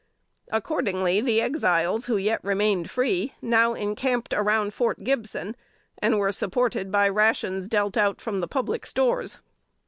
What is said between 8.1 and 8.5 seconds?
from the